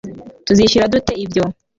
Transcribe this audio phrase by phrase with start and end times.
[0.45, 1.43] Tuzishyura dute ibyo